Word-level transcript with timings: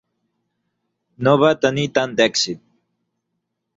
No 1.27 1.33
va 1.43 1.51
tenir 1.67 1.85
tant 1.99 2.17
d'èxit. 2.21 2.65